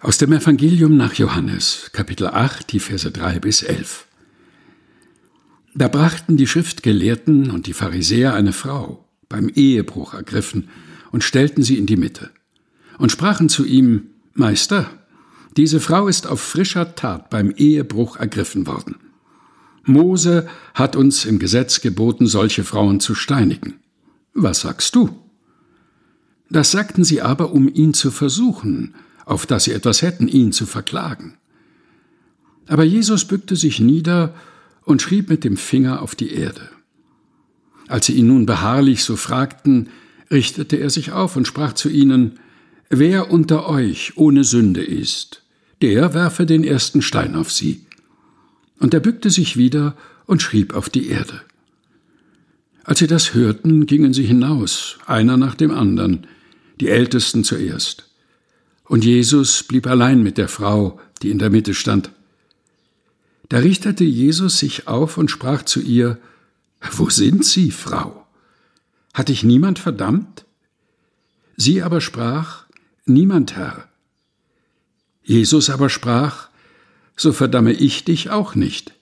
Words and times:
Aus 0.00 0.16
dem 0.16 0.32
Evangelium 0.32 0.96
nach 0.96 1.14
Johannes, 1.14 1.90
Kapitel 1.92 2.28
8, 2.28 2.70
die 2.70 2.78
Verse 2.78 3.10
3 3.10 3.40
bis 3.40 3.64
11. 3.64 4.06
Da 5.74 5.88
brachten 5.88 6.36
die 6.36 6.46
Schriftgelehrten 6.46 7.50
und 7.50 7.66
die 7.66 7.72
Pharisäer 7.72 8.32
eine 8.34 8.52
Frau, 8.52 9.08
beim 9.28 9.48
Ehebruch 9.48 10.14
ergriffen, 10.14 10.68
und 11.10 11.24
stellten 11.24 11.64
sie 11.64 11.78
in 11.78 11.86
die 11.86 11.96
Mitte, 11.96 12.30
und 12.98 13.10
sprachen 13.10 13.48
zu 13.48 13.64
ihm, 13.64 14.10
Meister, 14.34 14.88
diese 15.56 15.80
Frau 15.80 16.06
ist 16.06 16.28
auf 16.28 16.40
frischer 16.40 16.94
Tat 16.94 17.28
beim 17.28 17.50
Ehebruch 17.50 18.18
ergriffen 18.18 18.68
worden. 18.68 18.98
Mose 19.82 20.46
hat 20.74 20.94
uns 20.94 21.24
im 21.24 21.40
Gesetz 21.40 21.80
geboten, 21.80 22.28
solche 22.28 22.62
Frauen 22.62 23.00
zu 23.00 23.16
steinigen. 23.16 23.80
Was 24.32 24.60
sagst 24.60 24.94
du? 24.94 25.10
Das 26.50 26.70
sagten 26.70 27.02
sie 27.02 27.20
aber, 27.20 27.50
um 27.50 27.68
ihn 27.68 27.94
zu 27.94 28.12
versuchen, 28.12 28.94
auf 29.28 29.44
dass 29.46 29.64
sie 29.64 29.72
etwas 29.72 30.00
hätten, 30.02 30.26
ihn 30.26 30.52
zu 30.52 30.64
verklagen. 30.64 31.34
Aber 32.66 32.82
Jesus 32.82 33.26
bückte 33.26 33.56
sich 33.56 33.78
nieder 33.78 34.34
und 34.84 35.02
schrieb 35.02 35.28
mit 35.28 35.44
dem 35.44 35.56
Finger 35.56 36.00
auf 36.00 36.14
die 36.14 36.32
Erde. 36.32 36.70
Als 37.88 38.06
sie 38.06 38.14
ihn 38.14 38.26
nun 38.26 38.46
beharrlich 38.46 39.04
so 39.04 39.16
fragten, 39.16 39.90
richtete 40.30 40.76
er 40.76 40.88
sich 40.88 41.12
auf 41.12 41.36
und 41.36 41.46
sprach 41.46 41.74
zu 41.74 41.88
ihnen, 41.90 42.38
Wer 42.90 43.30
unter 43.30 43.68
euch 43.68 44.16
ohne 44.16 44.44
Sünde 44.44 44.82
ist, 44.82 45.42
der 45.82 46.14
werfe 46.14 46.46
den 46.46 46.64
ersten 46.64 47.02
Stein 47.02 47.36
auf 47.36 47.52
sie. 47.52 47.82
Und 48.78 48.94
er 48.94 49.00
bückte 49.00 49.28
sich 49.28 49.58
wieder 49.58 49.94
und 50.24 50.40
schrieb 50.40 50.74
auf 50.74 50.88
die 50.88 51.08
Erde. 51.08 51.42
Als 52.84 53.00
sie 53.00 53.06
das 53.06 53.34
hörten, 53.34 53.84
gingen 53.84 54.14
sie 54.14 54.24
hinaus, 54.24 54.96
einer 55.04 55.36
nach 55.36 55.54
dem 55.54 55.70
andern, 55.70 56.26
die 56.80 56.88
Ältesten 56.88 57.44
zuerst. 57.44 58.07
Und 58.88 59.04
Jesus 59.04 59.62
blieb 59.62 59.86
allein 59.86 60.22
mit 60.22 60.38
der 60.38 60.48
Frau, 60.48 60.98
die 61.22 61.30
in 61.30 61.38
der 61.38 61.50
Mitte 61.50 61.74
stand. 61.74 62.10
Da 63.48 63.58
richtete 63.58 64.04
Jesus 64.04 64.58
sich 64.58 64.88
auf 64.88 65.18
und 65.18 65.30
sprach 65.30 65.62
zu 65.62 65.80
ihr, 65.80 66.18
Wo 66.92 67.10
sind 67.10 67.44
Sie, 67.44 67.70
Frau? 67.70 68.26
Hat 69.14 69.28
dich 69.28 69.44
niemand 69.44 69.78
verdammt? 69.78 70.44
Sie 71.56 71.82
aber 71.82 72.00
sprach, 72.00 72.64
Niemand, 73.04 73.56
Herr. 73.56 73.88
Jesus 75.22 75.70
aber 75.70 75.90
sprach, 75.90 76.48
So 77.16 77.32
verdamme 77.32 77.72
ich 77.72 78.04
dich 78.04 78.30
auch 78.30 78.54
nicht. 78.54 78.94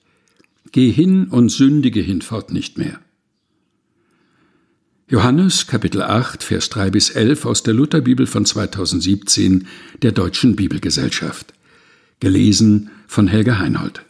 Geh 0.72 0.90
hin 0.90 1.28
und 1.28 1.48
sündige 1.48 2.00
hinfort 2.00 2.52
nicht 2.52 2.76
mehr. 2.78 3.00
Johannes 5.08 5.68
Kapitel 5.68 6.02
8, 6.02 6.42
Vers 6.42 6.68
3 6.68 6.90
bis 6.90 7.10
11 7.10 7.46
aus 7.46 7.62
der 7.62 7.74
Lutherbibel 7.74 8.26
von 8.26 8.44
2017 8.44 9.68
der 10.02 10.10
Deutschen 10.10 10.56
Bibelgesellschaft. 10.56 11.54
Gelesen 12.18 12.90
von 13.06 13.28
Helga 13.28 13.60
Heinold. 13.60 14.05